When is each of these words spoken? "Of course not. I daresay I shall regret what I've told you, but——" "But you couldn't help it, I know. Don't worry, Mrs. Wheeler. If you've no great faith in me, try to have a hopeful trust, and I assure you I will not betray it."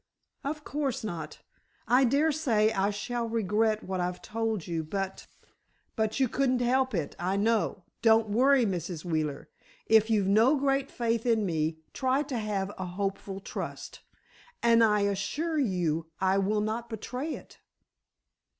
"Of 0.43 0.63
course 0.63 1.03
not. 1.03 1.43
I 1.87 2.05
daresay 2.05 2.71
I 2.71 2.89
shall 2.89 3.29
regret 3.29 3.83
what 3.83 3.99
I've 3.99 4.19
told 4.19 4.65
you, 4.65 4.83
but——" 4.83 5.27
"But 5.95 6.19
you 6.19 6.27
couldn't 6.27 6.61
help 6.61 6.95
it, 6.95 7.15
I 7.19 7.37
know. 7.37 7.83
Don't 8.01 8.27
worry, 8.27 8.65
Mrs. 8.65 9.05
Wheeler. 9.05 9.47
If 9.85 10.09
you've 10.09 10.25
no 10.27 10.55
great 10.55 10.89
faith 10.89 11.27
in 11.27 11.45
me, 11.45 11.81
try 11.93 12.23
to 12.23 12.39
have 12.39 12.71
a 12.79 12.85
hopeful 12.87 13.39
trust, 13.39 13.99
and 14.63 14.83
I 14.83 15.01
assure 15.01 15.59
you 15.59 16.07
I 16.19 16.39
will 16.39 16.61
not 16.61 16.89
betray 16.89 17.35
it." 17.35 17.59